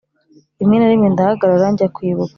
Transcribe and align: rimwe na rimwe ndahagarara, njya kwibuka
rimwe 0.59 0.77
na 0.77 0.89
rimwe 0.91 1.07
ndahagarara, 1.09 1.67
njya 1.73 1.87
kwibuka 1.95 2.29